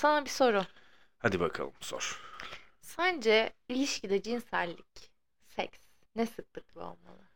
[0.00, 0.62] Sana bir soru.
[1.18, 2.20] Hadi bakalım sor.
[2.80, 5.12] Sence ilişkide cinsellik,
[5.46, 5.78] seks
[6.16, 7.28] ne sıklıkla olmalı?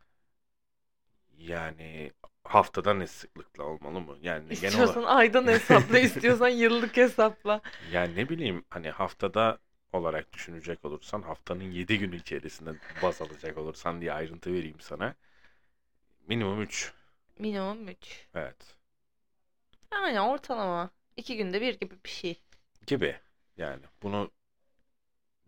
[1.37, 2.11] Yani
[2.43, 4.17] haftada ne sıklıkla olmalı mı?
[4.21, 7.61] Yani genel İstiyorsan olarak aydan hesapla, istiyorsan yıllık hesapla.
[7.79, 9.57] yani ne bileyim hani haftada
[9.93, 15.15] olarak düşünecek olursan haftanın 7 günü içerisinde baz alacak olursan diye ayrıntı vereyim sana.
[16.27, 16.93] Minimum 3.
[17.39, 18.27] Minimum 3.
[18.35, 18.75] Evet.
[19.91, 20.89] Yani ortalama.
[21.17, 22.41] iki günde bir gibi bir şey.
[22.87, 23.19] Gibi.
[23.57, 24.31] Yani bunu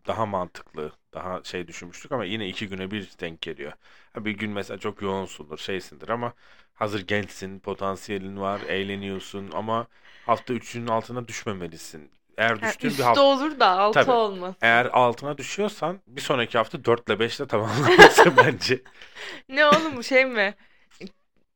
[0.07, 3.73] daha mantıklı, daha şey düşünmüştük ama yine iki güne bir denk geliyor.
[4.13, 6.33] Ha, bir gün mesela çok yoğunsundur, şeysindir ama
[6.73, 9.87] hazır gençsin, potansiyelin var, eğleniyorsun ama
[10.25, 12.11] hafta üçünün altına düşmemelisin.
[12.37, 14.11] Eğer Yani düştüğün bir üstte hafta, olur da altı tabii.
[14.11, 14.55] olmaz.
[14.61, 18.81] eğer altına düşüyorsan bir sonraki hafta 4 ile 5 ile tamamlamalısın bence.
[19.49, 20.55] Ne oğlum şey mi?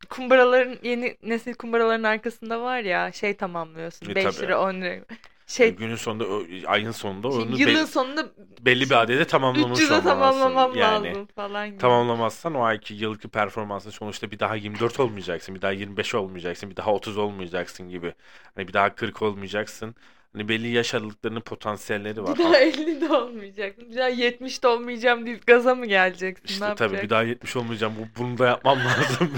[0.09, 4.05] Kumbaraların yeni nesil kumbaraların arkasında var ya şey tamamlıyorsun.
[4.09, 4.41] E, 5 tabii.
[4.41, 5.05] lira 10 lira.
[5.52, 6.26] Şey, Günün sonunda,
[6.68, 8.26] ayın sonunda şey, onu yılın be- sonunda
[8.62, 10.09] belli bir adede tamamlamış 300'e olmalısın.
[10.09, 11.08] tamamlamam Yani.
[11.08, 11.78] lazım falan gibi.
[11.78, 16.75] Tamamlamazsan o ayki yılki performansın sonuçta bir daha 24 olmayacaksın, bir daha 25 olmayacaksın, bir
[16.75, 18.14] daha 30 olmayacaksın gibi.
[18.56, 19.95] Hani bir daha 40 olmayacaksın.
[20.34, 22.38] Hani belli yaş aralıklarının potansiyelleri var.
[22.38, 23.92] Bir daha 50 de olmayacaksın.
[23.92, 26.45] Bir daha 70 de olmayacağım deyip gaza mı geleceksin?
[26.47, 27.94] İşte ne tabii bir daha 70 olmayacağım.
[28.00, 29.31] Bu, bunu da yapmam lazım.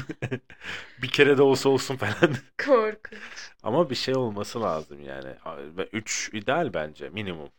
[1.02, 2.36] Bir kere de olsa olsun falan.
[2.66, 3.53] Korkunç.
[3.64, 5.36] Ama bir şey olması lazım yani.
[5.78, 7.50] Ve 3 ideal bence minimum.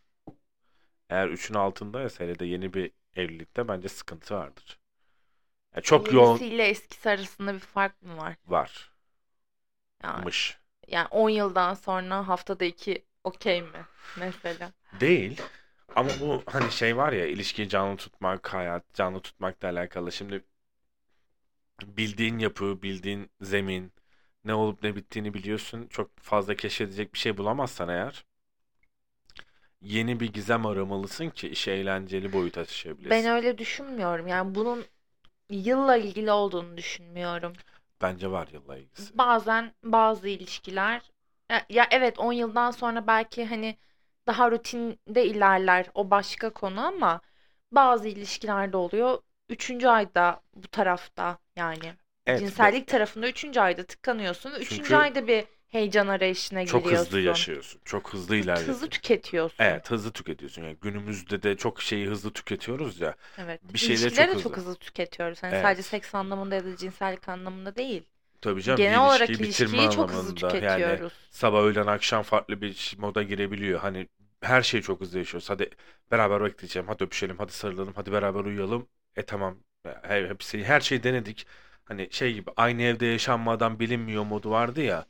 [1.09, 4.79] Eğer 3'ün altındaysa hele de yeni bir evlilikte bence sıkıntı vardır.
[5.75, 8.37] Ya çok yoğun Yenisiyle eskisi arasında bir fark mı var?
[8.47, 8.91] varmış.
[10.03, 10.31] Yani,
[10.87, 13.85] yani 10 yıldan sonra haftada 2 okey mi
[14.17, 14.71] mesela?
[14.99, 15.41] Değil.
[15.95, 20.11] Ama bu hani şey var ya ilişkiyi canlı tutmak, hayat canlı tutmakla alakalı.
[20.11, 20.43] Şimdi
[21.83, 23.91] bildiğin yapı, bildiğin zemin,
[24.45, 25.87] ne olup ne bittiğini biliyorsun.
[25.89, 28.25] Çok fazla keşfedecek bir şey bulamazsan eğer
[29.81, 33.29] yeni bir gizem aramalısın ki işi eğlenceli boyuta Ben taşıyabilirsin.
[33.29, 34.27] öyle düşünmüyorum.
[34.27, 34.85] Yani bunun
[35.49, 37.53] yılla ilgili olduğunu düşünmüyorum.
[38.01, 39.17] Bence var yılla ilgisi.
[39.17, 41.01] Bazen bazı ilişkiler
[41.51, 43.77] ya, ya evet 10 yıldan sonra belki hani
[44.27, 47.21] daha rutinde ilerler o başka konu ama
[47.71, 49.19] bazı ilişkilerde oluyor.
[49.49, 51.93] Üçüncü ayda bu tarafta yani
[52.25, 54.51] Evet, ve cinsellik tarafında üçüncü ayda tıkanıyorsun.
[54.59, 57.21] Üçüncü çünkü ayda bir heyecan arayışına çok hızlı giriyorsun.
[57.21, 57.81] yaşıyorsun.
[57.85, 58.35] Çok hızlı
[58.67, 58.89] Hızlı ilerliyorsun.
[58.89, 59.57] tüketiyorsun.
[59.59, 60.63] Evet, hızlı tüketiyorsun.
[60.63, 63.15] Yani günümüzde de çok şeyi hızlı tüketiyoruz ya.
[63.37, 63.61] Evet.
[63.63, 64.57] Bir şeyleri çok de çok hızlı.
[64.57, 65.39] hızlı tüketiyoruz.
[65.39, 65.83] Sadece Evet.
[65.83, 68.03] seks anlamında ya da cinsellik anlamında değil.
[68.41, 71.13] Tabii canım Genel olarak ilişkiyi bitirme çok hızlı anlamında yani tüketiyoruz.
[71.29, 73.79] sabah öğlen akşam farklı bir moda girebiliyor.
[73.79, 74.07] Hani
[74.41, 75.49] her şey çok hızlı yaşıyoruz.
[75.49, 75.69] Hadi
[76.11, 76.87] beraber bekleyeceğim.
[76.87, 77.37] Hadi öpüşelim.
[77.37, 77.93] Hadi sarılalım.
[77.95, 78.87] Hadi beraber uyuyalım.
[79.15, 79.57] E tamam.
[80.03, 81.47] Hepsi, her şeyi denedik.
[81.85, 85.05] Hani şey gibi aynı evde yaşanmadan bilinmiyor modu vardı ya.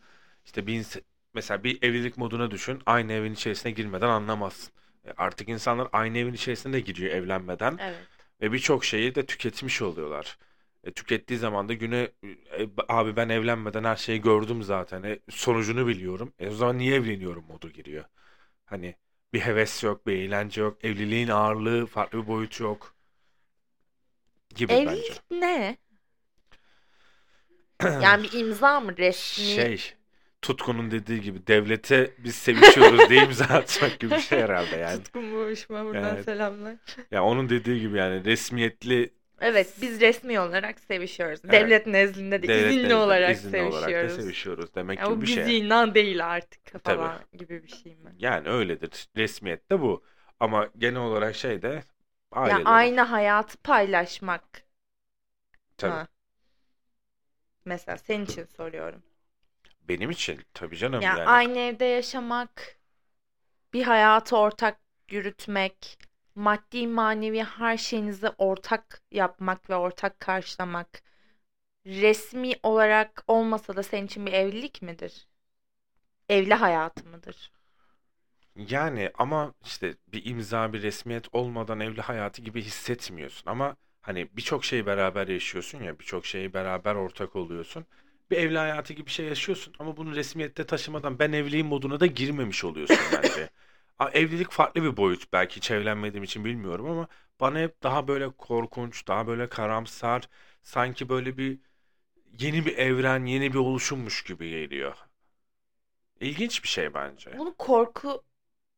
[0.45, 1.01] İşte bir ins-
[1.33, 2.81] mesela bir evlilik moduna düşün.
[2.85, 4.73] Aynı evin içerisine girmeden anlamazsın.
[5.05, 7.79] E artık insanlar aynı evin içerisine de giriyor evlenmeden.
[7.81, 8.07] Evet.
[8.41, 10.37] Ve birçok şeyi de tüketmiş oluyorlar.
[10.83, 12.11] E, tükettiği zaman da güne
[12.59, 15.03] e, abi ben evlenmeden her şeyi gördüm zaten.
[15.03, 16.33] E, sonucunu biliyorum.
[16.39, 18.05] E, o zaman niye evleniyorum modu giriyor.
[18.65, 18.95] Hani
[19.33, 20.85] bir heves yok, bir eğlence yok.
[20.85, 22.95] Evliliğin ağırlığı, farklı bir boyutu yok.
[24.55, 24.91] Gibi bence.
[24.91, 25.77] Evlilik ne?
[27.99, 29.43] Yani bir imza mı resmi?
[29.45, 29.93] Şey,
[30.41, 35.03] Tutku'nun dediği gibi devlete biz sevişiyoruz diye imza atmak gibi bir şey herhalde yani.
[35.03, 36.25] Tutkun Boğuşma buradan Evet.
[36.25, 36.75] selamlar.
[37.11, 41.39] Ya onun dediği gibi yani resmiyetli Evet biz resmi olarak sevişiyoruz.
[41.49, 41.51] Evet.
[41.51, 44.15] Devlet nezdinde de devlet izinli nezdinde olarak izinli olarak da sevişiyoruz.
[44.15, 45.43] sevişiyoruz demek Ya gibi bu bir şey.
[45.43, 47.01] zina değil artık Tabii.
[47.05, 48.15] falan gibi bir şey mi?
[48.17, 49.07] Yani öyledir.
[49.17, 50.03] Resmiyette bu.
[50.39, 51.83] Ama genel olarak şey de
[52.43, 52.65] Ya aileleri.
[52.65, 54.63] aynı hayatı paylaşmak.
[55.77, 55.91] Tabii.
[55.91, 56.07] Ha.
[57.65, 59.03] Mesela senin için soruyorum.
[59.89, 61.25] Benim için tabii canım Ya yani.
[61.25, 62.79] aynı evde yaşamak,
[63.73, 65.99] bir hayatı ortak yürütmek,
[66.35, 71.03] maddi manevi her şeyinizi ortak yapmak ve ortak karşılamak
[71.87, 75.27] resmi olarak olmasa da senin için bir evlilik midir?
[76.29, 77.51] Evli hayatı mıdır?
[78.55, 83.49] Yani ama işte bir imza, bir resmiyet olmadan evli hayatı gibi hissetmiyorsun.
[83.51, 87.85] Ama hani birçok şeyi beraber yaşıyorsun ya, birçok şeyi beraber ortak oluyorsun.
[88.31, 92.05] Bir evli hayatı gibi bir şey yaşıyorsun ama bunu resmiyette taşımadan ben evliyim moduna da
[92.05, 93.49] girmemiş oluyorsun bence.
[94.13, 95.33] Evlilik farklı bir boyut.
[95.33, 97.07] Belki hiç evlenmediğim için bilmiyorum ama
[97.39, 100.29] bana hep daha böyle korkunç, daha böyle karamsar,
[100.63, 101.59] sanki böyle bir
[102.39, 104.97] yeni bir evren, yeni bir oluşummuş gibi geliyor.
[106.19, 107.31] İlginç bir şey bence.
[107.37, 107.51] Bunun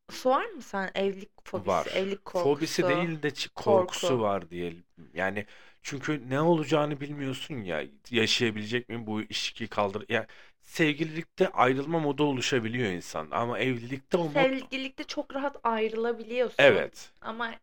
[0.07, 0.91] korkusu var mı sen?
[0.95, 1.89] Evlilik fobisi, Var.
[1.89, 4.21] evlilik Fobisi korkusu, değil de çi- korkusu korku.
[4.21, 4.83] var diyelim.
[5.13, 5.45] Yani
[5.81, 7.83] Çünkü ne olacağını bilmiyorsun ya.
[8.11, 10.05] Yaşayabilecek miyim bu ilişkiyi kaldır.
[10.09, 10.27] Ya
[10.61, 16.87] sevgililikte ayrılma modu oluşabiliyor insan ama evlilikte o mod Sevgililikte çok rahat ayrılabiliyorsun.
[16.87, 17.55] evet Ama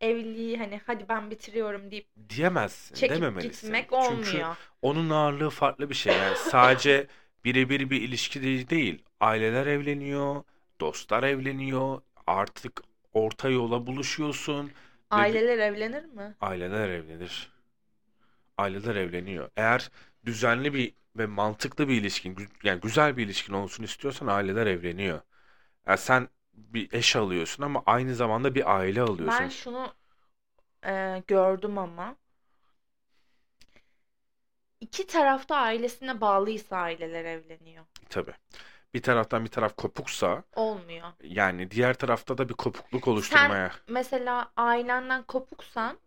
[0.00, 3.36] evliliği hani hadi ben bitiriyorum deyip diyemezsin, çekip dememelisin.
[3.40, 4.56] gitmek Çünkü olmuyor.
[4.82, 6.16] onun ağırlığı farklı bir şey.
[6.16, 7.06] Yani sadece
[7.44, 9.02] birebir bir ilişki değil.
[9.20, 10.42] Aileler evleniyor,
[10.80, 12.00] dostlar evleniyor.
[12.26, 12.82] Artık
[13.12, 14.70] orta yola buluşuyorsun ve
[15.10, 16.34] Aileler evlenir mi?
[16.40, 17.52] aileler evlenir.
[18.58, 19.50] Aileler evleniyor.
[19.56, 19.90] Eğer
[20.24, 25.20] düzenli bir ve mantıklı bir ilişkin, yani güzel bir ilişkin olsun istiyorsan aileler evleniyor.
[25.86, 29.48] Yani sen bir eş alıyorsun ama aynı zamanda bir aile Ben alıyorsun.
[29.48, 29.94] şunu
[30.86, 32.16] e, gördüm ama
[34.80, 37.84] iki tarafta ailesine bağlıysa aileler evleniyor.
[38.10, 38.34] Tabii.
[38.94, 41.12] Bir taraftan bir taraf kopuksa Olmuyor.
[41.22, 43.72] yani diğer tarafta da bir kopukluk Sen oluşturmaya.
[43.88, 45.98] mesela ailenden kopuksan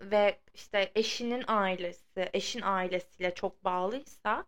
[0.00, 4.44] ve işte eşinin ailesi, eşin ailesiyle çok bağlıysa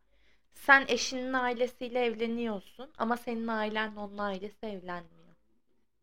[0.52, 5.34] sen eşinin ailesiyle evleniyorsun ama senin ailenle onun ailesi evlenmiyor.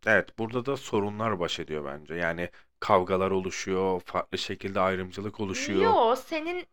[0.06, 2.14] Evet, burada da sorunlar baş ediyor bence.
[2.16, 5.82] Yani kavgalar oluşuyor, farklı şekilde ayrımcılık oluşuyor.
[5.84, 6.68] Yo, senin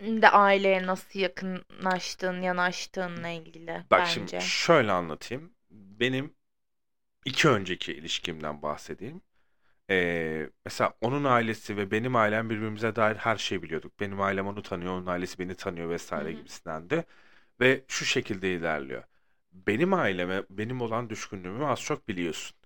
[0.00, 4.40] de aileye nasıl yakınlaştığın, yanaştığınla ilgili Bak şimdi bence.
[4.40, 5.52] şöyle anlatayım.
[5.70, 6.34] Benim
[7.24, 9.22] iki önceki ilişkimden bahsedeyim.
[9.90, 14.00] Ee, mesela onun ailesi ve benim ailem birbirimize dair her şeyi biliyorduk.
[14.00, 16.36] Benim ailem onu tanıyor, onun ailesi beni tanıyor vesaire hı.
[16.36, 17.04] gibisinden de.
[17.60, 19.04] Ve şu şekilde ilerliyor.
[19.52, 22.56] Benim aileme, benim olan düşkünlüğümü az çok biliyorsun.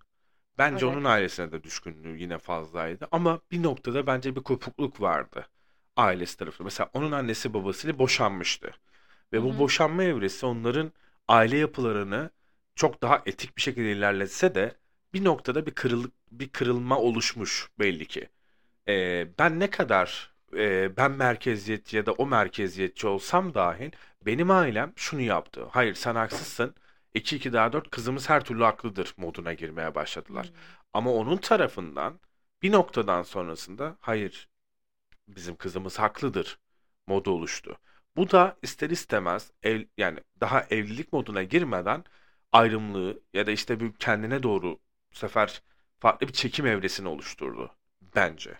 [0.59, 0.97] Bence Evet.
[0.97, 3.09] onun ailesine de düşkünlüğü yine fazlaydı.
[3.12, 5.47] Ama bir noktada bence bir kopukluk vardı
[6.00, 6.64] ailesi tarafında.
[6.64, 8.70] Mesela onun annesi babasıyla boşanmıştı.
[9.32, 9.58] Ve bu hı.
[9.58, 10.93] boşanma evresi onların
[11.29, 12.31] aile yapılarını
[12.75, 14.76] çok daha etik bir şekilde ilerletse de
[15.14, 18.29] bir noktada bir kırılık, bir kırılma oluşmuş belli ki.
[18.88, 23.91] Ee, ben ne kadar e, ben merkeziyetçi ya da o merkeziyetçi olsam dahil
[24.26, 25.67] benim ailem şunu yaptı.
[25.70, 26.75] Hayır sen haksızsın.
[27.14, 30.47] 2 2 daha 4 kızımız her türlü haklıdır moduna girmeye başladılar.
[30.47, 30.55] Hmm.
[30.93, 32.20] Ama onun tarafından
[32.62, 34.49] bir noktadan sonrasında hayır
[35.37, 36.59] bizim kızımız haklıdır
[37.06, 37.79] modu oluştu.
[38.17, 42.05] Bu da ister istemez ev, yani daha evlilik moduna girmeden
[42.53, 44.81] ayrımlığı ya da işte bir kendine doğru
[45.12, 45.62] bu sefer
[45.99, 47.77] farklı bir çekim evresini oluşturdu
[48.17, 48.59] bence.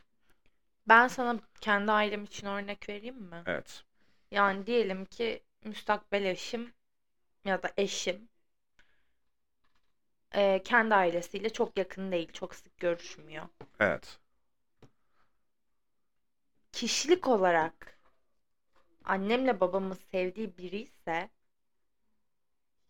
[0.88, 3.43] Ben sana kendi ailem için örnek vereyim mi?
[3.46, 3.84] Evet.
[4.31, 6.73] Yani diyelim ki müstakbel eşim
[7.44, 8.28] ya da eşim
[10.34, 13.49] e, kendi ailesiyle çok yakın değil, çok sık görüşmüyor.
[13.81, 14.19] Evet.
[16.72, 17.99] Kişilik olarak
[19.05, 21.31] annemle babamın sevdiği biri ise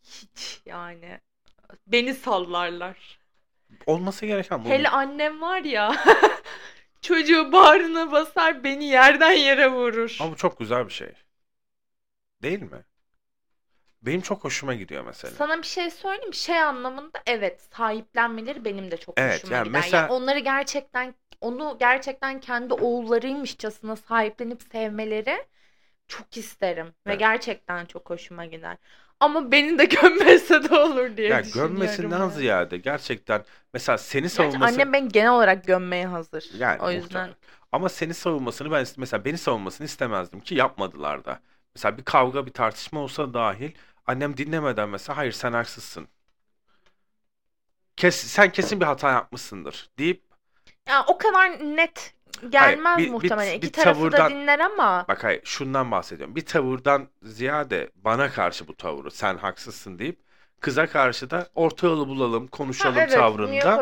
[0.02, 1.20] hiç yani
[1.86, 3.20] beni sallarlar.
[3.86, 4.68] Olması gereken bu.
[4.68, 6.04] Hele annem var ya
[7.00, 10.16] çocuğu bağrına basar beni yerden yere vurur.
[10.20, 11.12] Ama bu çok güzel bir şey.
[12.42, 12.84] Değil mi?
[14.02, 15.34] Benim çok hoşuma gidiyor mesela.
[15.34, 16.34] Sana bir şey söyleyeyim?
[16.34, 19.80] Şey anlamında evet sahiplenmeleri benim de çok Evet, hoşuma yani gider.
[19.80, 25.46] mesela- Yani onları gerçekten onu gerçekten kendi oğullarıymışçasına sahiplenip sevmeleri
[26.08, 27.20] çok isterim ve Evet.
[27.20, 28.76] gerçekten çok hoşuma gider.
[29.20, 32.32] Ama beni de gömmese de olur diye Ya düşünüyorum gömmesinden yani.
[32.32, 33.44] ziyade gerçekten
[33.74, 36.50] mesela seni Gerçi savunması annem beni genel olarak gömmeye hazır.
[36.50, 37.34] Yani O yüzden muhtemelen.
[37.72, 41.40] Ama seni savunmasını ben mesela beni savunmasını istemezdim ki yapmadılar da.
[41.74, 43.70] Mesela bir kavga bir tartışma olsa dahil
[44.06, 46.08] annem dinlemeden mesela hayır sen haksızsın.
[47.96, 50.22] Kes, sen kesin bir hata yapmışsındır deyip
[50.88, 52.14] ya o kadar net
[52.48, 53.56] gelmez bir- bir- muhtemelen.
[53.56, 56.36] İki bir tarafı da tavırdan- dinler ama bak hayır şundan bahsediyorum.
[56.36, 60.20] Bir tavırdan ziyade bana karşı bu tavrı sen haksızsın deyip
[60.60, 63.76] kıza karşı da orta yolu bulalım ha konuşalım evet tavrında.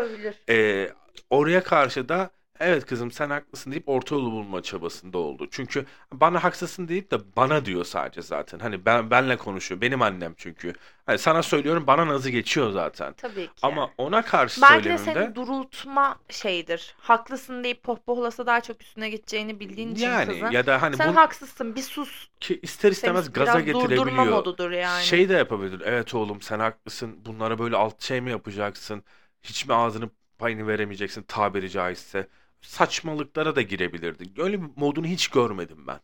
[0.48, 0.90] Ee,
[1.30, 5.48] oraya karşı da evet kızım sen haklısın deyip orta yolu bulma çabasında oldu.
[5.50, 8.58] Çünkü bana haksızsın deyip de bana diyor sadece zaten.
[8.58, 9.80] Hani ben benle konuşuyor.
[9.80, 10.72] Benim annem çünkü.
[11.06, 13.14] Hani sana söylüyorum bana nazı geçiyor zaten.
[13.16, 13.66] Tabii ki.
[13.66, 16.94] Ama ona karşı Belki de söylemimde seni durultma şeyidir.
[16.98, 20.50] Haklısın deyip pohpohlasa daha çok üstüne gideceğini bildiğin için yani kızın.
[20.50, 22.28] ya da hani Sen bu haksızsın bir sus.
[22.40, 24.24] ki ister Seni istemez gaza biraz durdurma getirebiliyor.
[24.24, 25.02] modudur yani.
[25.04, 25.82] Şey de yapabilir.
[25.84, 27.24] Evet oğlum sen haklısın.
[27.24, 29.04] Bunlara böyle alt şey mi yapacaksın?
[29.42, 32.28] Hiç mi ağzını payını veremeyeceksin tabiri caizse?
[32.62, 34.42] Saçmalıklara da girebilirdi.
[34.42, 36.00] Öyle bir modunu hiç görmedim ben.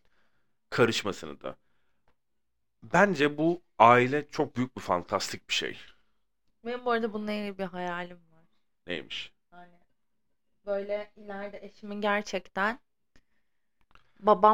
[0.71, 1.57] Karışmasını da.
[2.83, 5.79] Bence bu aile çok büyük bir fantastik bir şey.
[6.65, 8.45] Benim bu arada bununla ilgili bir hayalim var.
[8.87, 9.33] Neymiş?
[9.53, 9.79] Yani
[10.67, 12.81] böyle ileride eşimin gerçekten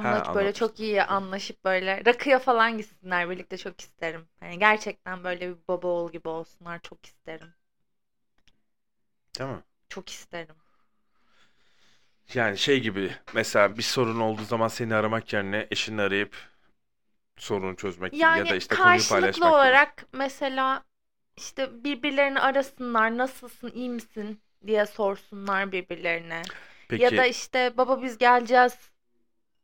[0.02, 0.54] Ha, babamla böyle anlatmıştın.
[0.54, 4.28] çok iyi anlaşıp böyle rakıya falan gitsinler birlikte çok isterim.
[4.40, 7.54] Hani gerçekten böyle bir baba oğul gibi olsunlar çok isterim.
[9.38, 9.62] Değil mi?
[9.88, 10.56] Çok isterim.
[12.34, 16.36] Yani şey gibi mesela bir sorun olduğu zaman seni aramak yerine eşini arayıp
[17.38, 19.62] sorunu çözmek gibi ya Yani da işte konuyu karşılıklı paylaşmak gibi.
[19.70, 20.84] olarak mesela
[21.36, 26.42] işte birbirlerini arasınlar, nasılsın, iyi misin diye sorsunlar birbirlerine.
[26.96, 28.90] Ya Peki da işte baba biz geleceğiz,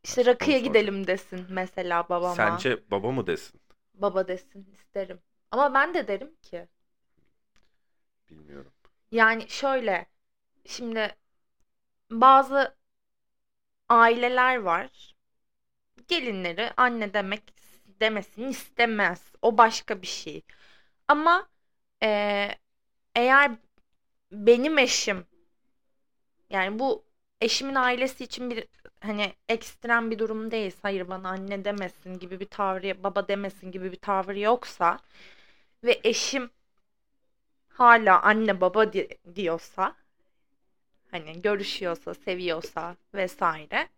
[0.05, 2.37] işte rakıya gidelim desin mesela babama.
[2.37, 3.61] Sence baba mı desin?
[3.95, 5.23] Baba desin isterim.
[5.51, 6.69] Ama ben de derim ki.
[8.31, 8.73] Bilmiyorum.
[9.11, 10.07] Yani şöyle,
[10.67, 11.17] şimdi
[12.11, 12.77] bazı
[13.89, 15.15] aileler var.
[16.09, 17.43] Gelinleri anne demek
[18.01, 19.33] demesini istemez.
[19.43, 20.43] O başka bir şey.
[21.09, 21.49] Ama
[22.03, 22.59] eee,
[23.17, 23.53] eğer
[24.33, 25.27] benim eşim
[26.51, 27.05] yani bu
[27.41, 28.65] eşimin ailesi için bir
[29.01, 30.77] hani ekstrem bir durum değil.
[30.83, 34.99] Hayır bana anne demesin gibi bir tavrı, baba demesin gibi bir tavır yoksa
[35.85, 36.51] ve eşim
[37.79, 39.97] hala anne baba di- diyorsa
[41.19, 43.89] hani görüşüyorsa, seviyorsa vesaire.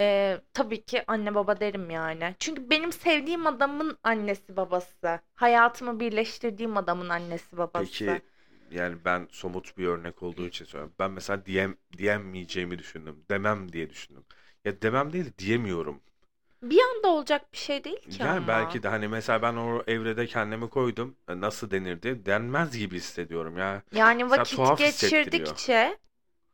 [0.00, 2.34] Ee, tabii ki anne baba derim yani.
[2.38, 5.20] Çünkü benim sevdiğim adamın annesi babası.
[5.34, 7.88] Hayatımı birleştirdiğim adamın annesi babası.
[7.90, 8.22] Peki
[8.70, 10.94] yani ben somut bir örnek olduğu için söylüyorum.
[10.98, 13.24] Ben mesela diyem, diyemeyeceğimi düşündüm.
[13.30, 14.24] Demem diye düşündüm.
[14.64, 16.02] Ya demem değil diyemiyorum.
[16.62, 18.46] Bir anda olacak bir şey değil ki Yani ama.
[18.46, 21.16] belki de hani mesela ben o evrede kendimi koydum.
[21.28, 22.26] E, Nasıl denirdi?
[22.26, 23.82] Denmez gibi hissediyorum ya.
[23.92, 25.56] Yani Mesela vakit tuhaf hissettiriyor.
[25.56, 25.98] geçirdikçe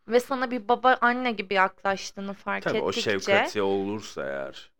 [0.08, 4.70] ve sana bir baba anne gibi yaklaştığını fark Tabii o ettikçe şefkati olursa eğer.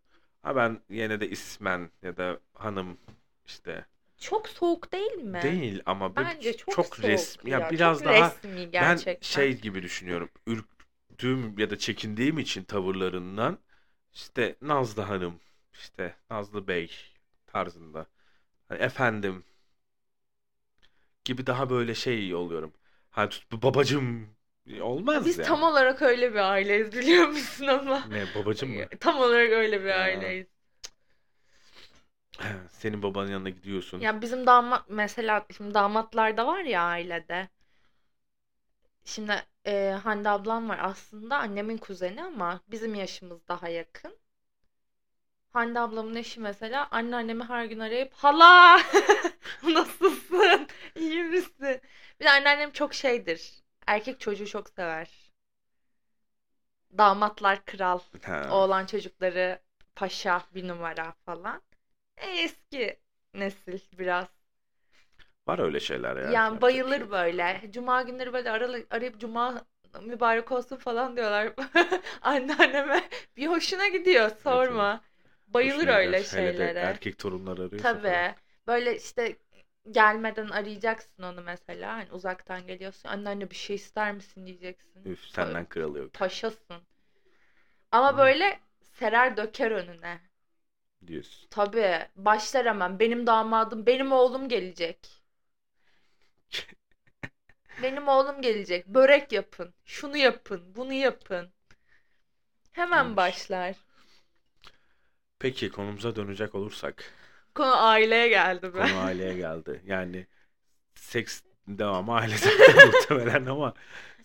[0.42, 2.98] Ha ben yine de ismen ya da hanım
[3.46, 3.86] işte
[4.18, 5.42] çok soğuk değil mi?
[5.42, 7.70] değil ama Bence çok çok soğuk resmi ya ya.
[7.70, 9.20] biraz Çok daha resmi ben gerçekten.
[9.20, 10.30] şey gibi düşünüyorum.
[10.46, 13.58] Ürktüğüm ya da çekindiğim için tavırlarından
[14.14, 15.40] işte Nazlı Hanım,
[15.72, 16.90] işte Nazlı Bey
[17.46, 18.06] tarzında.
[18.68, 19.44] Hani efendim
[21.24, 22.72] gibi daha böyle şey oluyorum.
[23.10, 24.28] Hani tut babacım
[24.80, 25.48] olmaz Biz yani.
[25.48, 28.08] tam olarak öyle bir aileyiz biliyor musun ama?
[28.08, 28.88] Ne babacım mı?
[29.00, 30.00] Tam olarak öyle bir Ha.
[30.00, 30.46] aileyiz.
[32.70, 34.06] Senin babanın yanına gidiyorsun.
[34.06, 37.48] Ya bizim damat mesela şimdi damatlar da var ya ailede.
[39.04, 44.18] Şimdi e, Hande ablam var aslında annemin kuzeni ama bizim yaşımız daha yakın.
[45.52, 48.80] Hande ablamın eşi mesela anneannemi her gün arayıp hala
[49.62, 50.66] nasılsın?
[50.96, 51.80] İyi misin?
[52.20, 53.59] Bir de anneannem çok şeydir.
[53.90, 55.08] Erkek çocuğu çok sever.
[56.98, 57.98] Damatlar kral.
[58.22, 58.48] Ha.
[58.52, 59.58] Oğlan çocukları
[59.94, 61.62] paşa bir numara falan.
[62.16, 62.98] E, eski
[63.34, 64.28] nesil biraz.
[65.46, 66.30] Var öyle şeyler ya.
[66.32, 67.60] Yani bir bayılır şey böyle.
[67.70, 69.64] Cuma günleri böyle aralı, arayıp cuma
[70.02, 71.52] mübarek olsun falan diyorlar.
[72.22, 75.00] Anneanneme bir hoşuna gidiyor sorma.
[75.48, 76.38] Bayılır Hoşuna öyle gider.
[76.38, 76.78] Hele de şeylere.
[76.78, 77.82] erkek torunlar falan.
[77.82, 78.34] Tabii.
[78.66, 79.36] Böyle işte
[79.92, 81.92] gelmeden arayacaksın onu mesela.
[81.94, 83.08] Hani uzaktan geliyorsun.
[83.08, 85.10] Anneanne bir şey ister misin diyeceksin.
[85.12, 86.82] Üf senden kralı yok Paşasın.
[87.92, 88.18] Ama Hı.
[88.18, 90.20] böyle serer döker önüne.
[91.06, 91.48] diyorsun.
[91.50, 92.08] Tabii.
[92.16, 92.98] Başlar hemen.
[93.00, 95.22] Benim damadım, benim oğlum gelecek.
[97.78, 98.86] Benim oğlum gelecek.
[98.86, 99.74] Börek yapın.
[99.84, 100.74] Şunu yapın.
[100.76, 101.52] Bunu yapın.
[102.72, 103.16] Hemen İyiymiş.
[103.16, 103.76] başlar.
[105.38, 107.12] Peki konumuza dönecek olursak.
[107.54, 108.80] Konu aileye geldi be.
[108.80, 109.82] Konu aileye geldi.
[109.86, 110.26] Yani
[110.94, 113.74] seks devamı aile zaten muhtemelen ama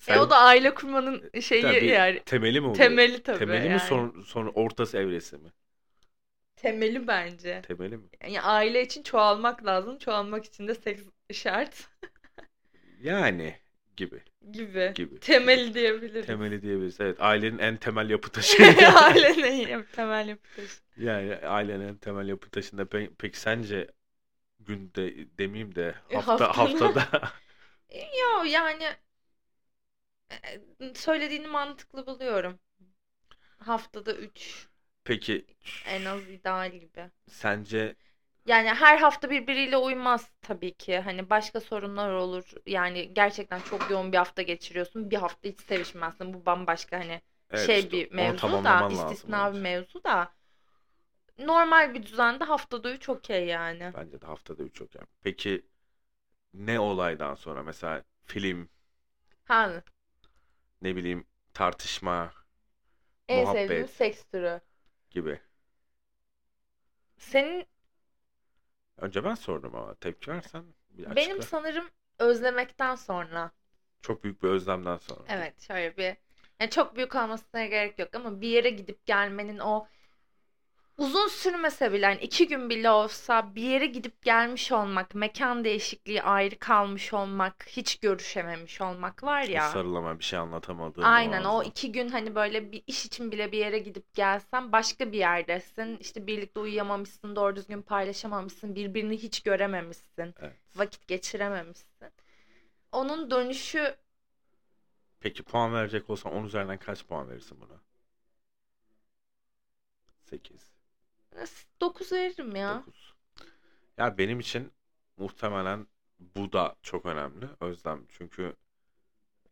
[0.07, 2.23] E sen o da aile kurmanın şeyi tabii yani.
[2.25, 3.01] temeli mi oluyor?
[3.01, 3.79] Temeli tabii Temeli mi yani.
[3.79, 5.51] son, son ortası evresi mi?
[6.55, 7.65] Temeli bence.
[7.67, 8.09] Temeli mi?
[8.23, 9.97] Yani aile için çoğalmak lazım.
[9.97, 11.03] Çoğalmak için de seks
[11.33, 11.89] şart
[13.01, 13.59] Yani
[13.97, 14.95] gibi gibi.
[14.95, 15.19] gibi.
[15.19, 16.27] Temeli diyebiliriz.
[16.27, 17.01] Temeli diyebiliriz.
[17.01, 18.63] Evet, ailenin en temel yapı taşı.
[18.95, 20.81] Ailenin en temel yapı taşı.
[20.97, 23.87] Yani ailenin en temel yapı taşında pe- peki sence
[24.59, 27.07] günde demeyeyim de E, hafta haftada
[28.19, 28.85] Yo yani
[30.79, 32.59] e, söylediğini mantıklı buluyorum.
[33.57, 34.69] Haftada 3
[35.03, 35.45] peki
[35.83, 37.11] en az ideal gibi.
[37.27, 37.95] sence
[38.45, 40.99] Yani her hafta birbiriyle uymaz tabii ki.
[40.99, 42.51] Hani başka sorunlar olur.
[42.65, 45.11] Yani gerçekten çok yoğun bir hafta geçiriyorsun.
[45.11, 46.33] Bir hafta hiç sevişmezsin.
[46.33, 47.21] Bu bambaşka hani
[47.51, 50.33] evet şey işte bir mevzu da istisna bir mevzu da
[51.37, 53.93] normal bir düzende haftada 3 okey yani.
[53.93, 55.01] Bence de haftada 3 okey.
[55.21, 55.65] Peki
[56.53, 58.69] ne olaydan sonra mesela film
[59.45, 59.83] Ha,
[60.81, 62.33] ne bileyim tartışma
[63.27, 63.51] en Muhabbet.
[63.51, 64.61] sevdiğim seks türü.
[65.09, 65.39] gibi.
[67.17, 67.65] Senin
[68.97, 71.41] Önce ben sordum ama tepki versen bir benim açıkla.
[71.41, 71.85] sanırım
[72.19, 73.51] özlemekten sonra.
[74.01, 75.21] Çok büyük bir özlemden sonra.
[75.27, 76.17] Evet şöyle bir
[76.59, 79.87] yani çok büyük olmasına gerek yok ama bir yere gidip gelmenin o
[80.97, 86.21] uzun sürmese bile hani iki gün bile olsa bir yere gidip gelmiş olmak, mekan değişikliği
[86.23, 89.69] ayrı kalmış olmak, hiç görüşememiş olmak var ya.
[89.69, 91.63] sarılama bir şey anlatamadığın Aynen o boğazda.
[91.63, 95.97] iki gün hani böyle bir iş için bile bir yere gidip gelsen başka bir yerdesin.
[95.97, 100.55] İşte birlikte uyuyamamışsın, doğru düzgün paylaşamamışsın, birbirini hiç görememişsin, Evet.
[100.75, 102.07] vakit geçirememişsin.
[102.91, 103.95] Onun dönüşü
[105.19, 107.81] Peki puan verecek olsan 10 üzerinden kaç puan verirsin buna?
[110.23, 110.74] 8,
[111.81, 112.83] 9 veririm ya.
[112.87, 113.13] 9.
[113.97, 114.71] Ya benim için
[115.17, 115.87] muhtemelen
[116.19, 118.05] bu da çok önemli Özlem.
[118.09, 118.55] Çünkü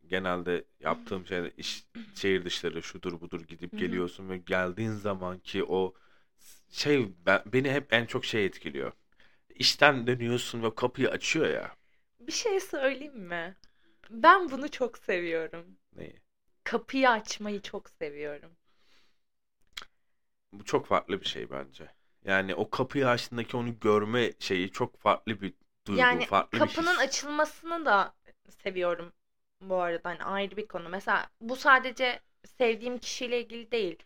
[0.08, 1.86] genelde yaptığım şey iş,
[2.16, 5.94] şehir dışları şudur budur gidip geliyorsun ve geldiğin zaman ki o
[6.70, 8.92] şey ben, beni hep en çok şey etkiliyor.
[9.50, 11.76] İşten dönüyorsun ve kapıyı açıyor ya.
[12.20, 13.56] Bir şey söyleyeyim mi?
[14.10, 15.78] Ben bunu çok seviyorum.
[15.96, 16.22] Neyi?
[16.64, 18.52] Kapıyı açmayı çok seviyorum.
[20.54, 21.92] Bu çok farklı bir şey bence.
[22.26, 25.54] Yani o kapıyı açtığındaki onu görme şeyi çok farklı bir
[25.88, 27.00] duygu, Yani farklı bir kapının his.
[27.00, 28.14] açılmasını da
[28.64, 29.14] seviyorum
[29.62, 30.10] bu arada.
[30.10, 30.90] Hani ayrı bir konu.
[30.90, 32.20] Mesela bu sadece
[32.58, 34.04] sevdiğim kişiyle ilgili değil.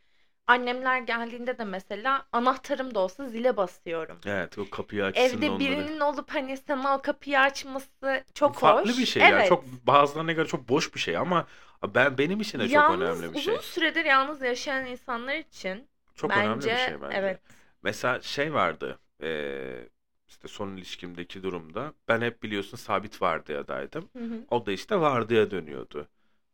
[0.47, 4.19] Annemler geldiğinde de mesela anahtarım da olsa zile basıyorum.
[4.25, 5.59] Evet, o kapıyı açsın Evde onları.
[5.59, 8.97] birinin olup hani sana o kapıyı açması çok Farklı hoş.
[8.99, 9.29] bir şey ya.
[9.29, 9.47] Evet.
[9.49, 11.47] Çok bazılarına göre çok boş bir şey ama
[11.95, 13.53] ben benim için de çok Yalnız önemli bir şey.
[13.53, 17.17] uzun süredir yalnız yaşayan insanlar için Çok önemli bir bence şey bence.
[17.17, 17.39] evet.
[17.83, 18.99] Mesela şey vardı.
[19.23, 19.89] eee,
[20.27, 24.09] işte son ilişkimdeki durumda ben hep biliyorsun sabit vardiyadaydım.
[24.17, 24.39] Hı hı.
[24.51, 26.07] O da işte vardiya dönüyordu.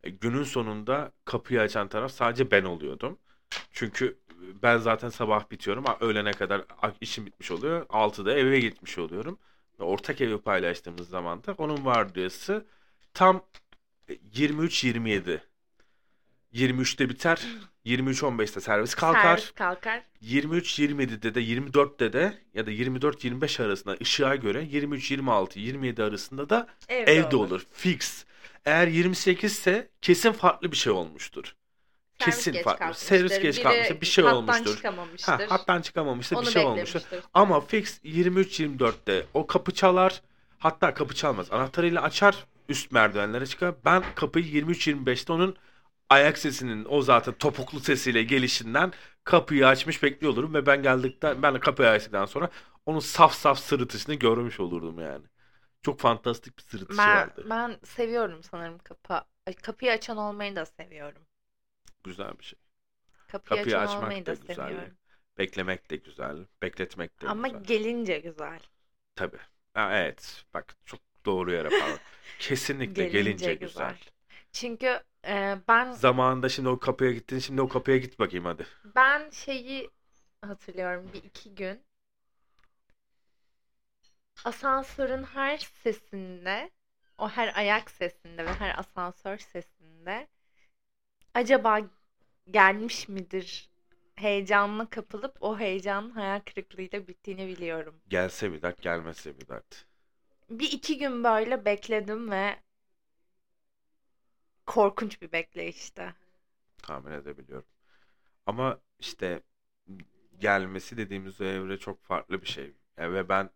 [0.03, 3.19] E, günün sonunda kapıyı açan taraf sadece ben oluyordum.
[3.71, 4.17] Çünkü
[4.63, 5.85] ben zaten sabah bitiyorum.
[5.99, 6.65] Öğlene kadar
[7.01, 7.85] işim bitmiş oluyor.
[7.89, 9.39] 6'da eve gitmiş oluyorum.
[9.79, 12.65] Ortak evi paylaştığımız zaman da onun vardiyası
[13.13, 13.45] tam
[14.09, 15.43] e, 23-27.
[16.53, 17.41] 23'te biter.
[17.85, 19.37] 23-15'te servis kalkar.
[19.37, 20.03] Servis kalkar.
[20.23, 27.35] 23-27'de de 24'te de ya da 24-25 arasında ışığa göre 23-26-27 arasında da Evde, evde
[27.35, 27.47] olur.
[27.47, 27.65] olur.
[27.71, 28.25] Fix.
[28.65, 31.55] Eğer 28 ise kesin farklı bir şey olmuştur.
[32.19, 32.93] Servis Kesin geç farklı.
[32.93, 34.01] Servis geç kalmıştır.
[34.01, 34.75] Bir şey hattan olmuştur.
[34.75, 35.33] çıkamamıştır.
[35.33, 36.35] Ha, hattan çıkamamıştır.
[36.35, 37.01] Bir Onu şey olmuştur.
[37.33, 40.21] Ama fix 23-24'te o kapı çalar.
[40.59, 41.51] Hatta kapı çalmaz.
[41.51, 42.35] Anahtarıyla açar.
[42.69, 43.75] Üst merdivenlere çıkar.
[43.85, 45.55] Ben kapıyı 23-25'te onun
[46.13, 51.55] ayak sesinin o zaten topuklu sesiyle gelişinden kapıyı açmış bekliyor olurum ve ben geldikten ben
[51.55, 52.49] de kapıyı açtıktan sonra
[52.85, 55.25] onun saf saf sırıtışını görmüş olurdum yani.
[55.83, 57.47] Çok fantastik bir sırıtışı Ben, vardı.
[57.49, 59.21] ben seviyorum sanırım kapı.
[59.63, 61.27] Kapıyı açan olmayı da seviyorum.
[62.03, 62.59] Güzel bir şey.
[63.27, 64.55] Kapıyı, Kapıyı açan açmak olmayı da güzel.
[64.67, 64.97] seviyorum.
[65.37, 66.47] Beklemek de güzel.
[66.61, 67.63] Bekletmek de Ama güzel.
[67.63, 68.59] gelince güzel.
[69.15, 69.37] Tabii.
[69.73, 70.45] Ha, evet.
[70.53, 71.99] Bak çok doğru yere bağladın.
[72.39, 73.95] Kesinlikle Gelince, gelince güzel.
[73.95, 73.97] güzel.
[74.53, 77.39] Çünkü e, ben Zamanında şimdi o kapıya gittin.
[77.39, 78.67] Şimdi o kapıya git bakayım hadi.
[78.95, 79.89] ben şeyi
[80.41, 81.81] hatırlıyorum bir iki gün.
[84.45, 86.69] Asansörün her sesinde,
[87.17, 90.27] o her ayak sesinde ve her asansör sesinde
[91.33, 91.79] acaba
[92.51, 93.69] gelmiş midir
[94.15, 98.01] heyecanına kapılıp o heyecanın hayal kırıklığıyla bittiğini biliyorum.
[98.07, 99.85] Gelse bir dert, gelmese bir dert.
[100.49, 102.55] Bir iki gün böyle bekledim ve
[104.65, 106.13] korkunç bir bekleyişti.
[106.83, 107.67] Tahmin edebiliyorum.
[108.47, 109.43] Ama işte
[110.39, 112.73] gelmesi dediğimiz o evre çok farklı bir şey.
[112.97, 113.49] Ya ve ben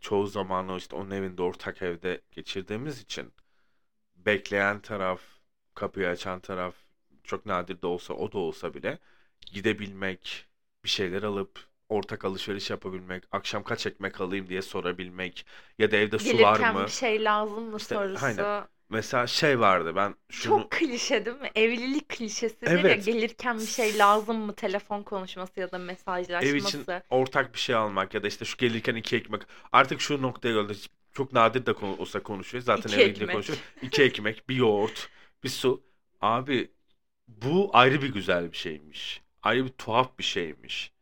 [0.00, 3.32] çoğu zamanı işte onun evinde ortak evde geçirdiğimiz için
[4.16, 5.22] bekleyen taraf,
[5.74, 6.76] kapıyı açan taraf
[7.24, 8.98] çok nadir de olsa o da olsa bile
[9.52, 10.48] gidebilmek,
[10.84, 15.46] bir şeyler alıp ortak alışveriş yapabilmek, akşam kaç ekmek alayım diye sorabilmek
[15.78, 16.86] ya da evde su var Gelirken mı?
[16.86, 18.06] bir şey lazım mı İşte, sorusu.
[18.14, 18.48] aynen.
[18.92, 21.50] Mesela şey vardı ben şunu Çok klişe değil mi?
[21.54, 22.96] Evlilik klişesidir ya Evet.
[22.96, 25.78] gelirken bir şey lazım mı telefon konuşması ya da
[26.40, 27.02] ev için mesajlaşması.
[27.10, 30.72] ortak bir şey almak ya da işte şu gelirken iki ekmek artık şu noktaya geldi
[31.12, 33.30] çok nadir de konu- olsa konuşuyor zaten İki evlilikte ekmek.
[33.30, 35.10] konuşuyor iki ekmek bir yoğurt
[35.44, 35.82] bir su
[36.20, 36.70] abi
[37.28, 40.92] bu ayrı bir güzel bir şeymiş ayrı bir tuhaf bir şeymiş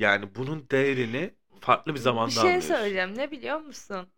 [0.00, 4.08] yani bunun değerini farklı bir Bir zamanda şey anlıyorsun söyleyeceğim ne biliyor musun?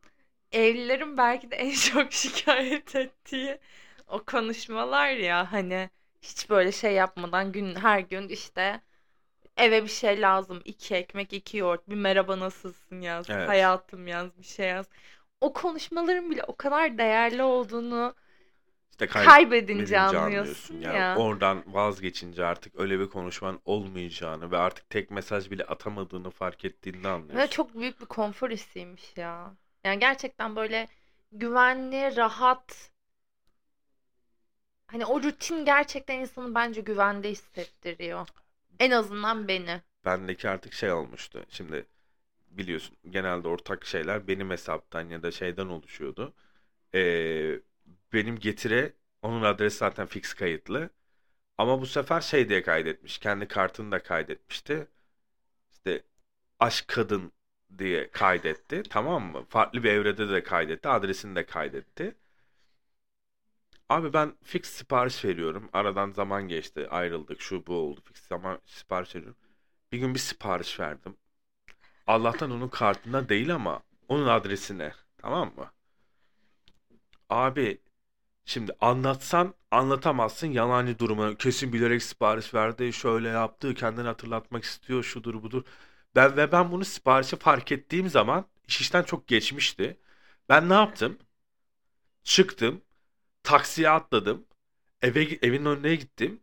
[0.53, 3.59] Evlilerin belki de en çok şikayet ettiği
[4.07, 5.91] o konuşmalar ya hani
[6.23, 8.81] hiç böyle şey yapmadan gün her gün işte
[9.57, 10.63] eve bir şey lazım.
[10.65, 13.49] iki ekmek, iki yoğurt, bir merhaba nasılsın yaz, Evet.
[13.49, 14.87] hayatım yaz, bir şey yaz.
[15.41, 18.15] O konuşmaların bile o kadar değerli olduğunu
[18.91, 21.15] işte kay- kaybedince anlıyorsun Yani ya.
[21.15, 27.09] oradan vazgeçince artık öyle bir konuşman olmayacağını ve artık tek mesaj bile atamadığını fark ettiğinde
[27.09, 27.51] Ve anlıyorsun.
[27.51, 29.57] çok büyük bir konfor hissiymiş ya.
[29.85, 30.89] Yani gerçekten böyle
[31.33, 32.91] güvenli, rahat.
[34.87, 38.29] Hani o rutin gerçekten insanı bence güvende hissettiriyor.
[38.79, 39.83] En azından beni.
[40.05, 41.45] bendeki artık şey olmuştu.
[41.49, 41.87] Şimdi
[42.51, 46.35] biliyorsun genelde ortak şeyler benim hesaptan ya da şeyden oluşuyordu.
[46.95, 47.61] Ee,
[48.13, 50.91] benim getire onun adresi zaten fix kayıtlı.
[51.59, 53.19] Ama bu sefer şey diye kaydetmiş.
[53.19, 54.89] Kendi kartını da kaydetmişti.
[55.73, 56.03] İşte
[56.61, 57.33] aşk kadın
[57.79, 58.83] diye kaydetti.
[58.91, 59.45] Tamam mı?
[59.49, 60.89] Farklı bir evrede de kaydetti.
[60.89, 62.17] Adresini de kaydetti.
[63.89, 65.71] Abi ben fix sipariş veriyorum.
[65.73, 66.89] Aradan zaman geçti.
[66.91, 67.41] Ayrıldık.
[67.41, 68.01] Şu bu oldu.
[68.05, 69.37] Fix zaman sipariş veriyorum.
[69.93, 71.17] Bir gün bir sipariş verdim.
[72.07, 74.93] Allah'tan onun kartında değil ama onun adresine.
[75.19, 75.73] Tamam mı?
[77.31, 77.81] Abi
[78.45, 81.37] şimdi anlatsan anlatamazsın yalancı durumu.
[81.37, 82.93] Kesin bilerek sipariş verdi.
[82.93, 83.75] Şöyle yaptı.
[83.75, 85.03] Kendini hatırlatmak istiyor.
[85.05, 85.65] Şudur budur.
[86.15, 90.01] Ben ve ben bunu siparişi fark ettiğim zaman iş işten çok geçmişti.
[90.49, 91.19] Ben ne yaptım?
[92.25, 92.83] Çıktım.
[93.43, 94.47] Taksiye atladım.
[95.03, 96.41] Eve evin önüne gittim.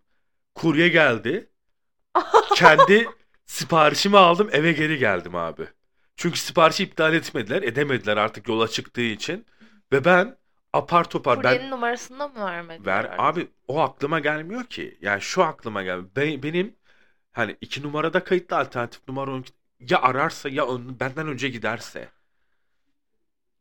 [0.55, 1.51] Kurye geldi.
[2.53, 4.49] Kendi siparişimi aldım.
[4.51, 5.67] Eve geri geldim abi.
[6.15, 7.63] Çünkü siparişi iptal etmediler.
[7.63, 9.45] Edemediler artık yola çıktığı için.
[9.91, 10.37] Ve ben
[10.73, 13.19] apar topar ben Kuryenin numarasını da mı vermediler ver artık?
[13.19, 14.97] abi o aklıma gelmiyor ki.
[15.01, 16.15] Yani şu aklıma gel.
[16.15, 16.75] Be- benim
[17.31, 19.31] hani iki numarada kayıtlı alternatif numara
[19.79, 22.09] ya ararsa ya ön- benden önce giderse.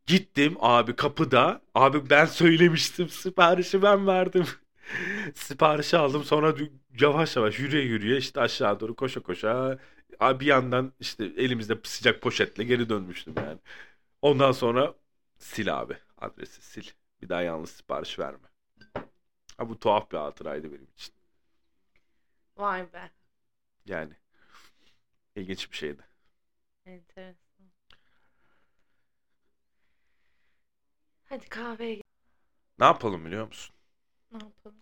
[0.06, 1.60] Gittim abi kapıda.
[1.74, 4.46] Abi ben söylemiştim siparişi ben verdim.
[5.34, 6.54] Siparişi aldım sonra
[7.00, 9.78] yavaş yavaş yürüye yürüye işte aşağı doğru koşa koşa
[10.20, 13.58] abi bir yandan işte elimizde sıcak poşetle geri dönmüştüm yani.
[14.22, 14.94] Ondan sonra
[15.50, 16.86] sil abi adresi sil.
[17.22, 18.48] Bir daha yalnız sipariş verme.
[19.58, 21.14] Ha bu tuhaf bir hatıraydı benim için.
[22.56, 23.10] Vay be.
[23.86, 24.14] Yani
[25.36, 26.02] ilginç bir şeydi.
[26.86, 27.70] Enteresan.
[31.24, 32.02] Hadi kahveye.
[32.78, 33.74] Ne yapalım biliyor musun?
[34.32, 34.80] Ne yapalım?